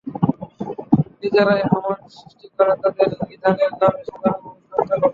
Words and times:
নিজেরাই 1.21 1.61
হামাস 1.69 2.01
সৃষ্টি 2.13 2.47
করে 2.55 2.73
তাদের 2.81 3.09
নিধনের 3.21 3.71
নামে 3.79 4.01
সাধারণ 4.09 4.41
মানুষকে 4.45 4.73
হত্যা 4.73 4.95
করছে। 4.95 5.07